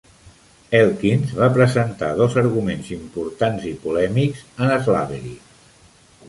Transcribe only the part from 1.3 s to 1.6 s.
va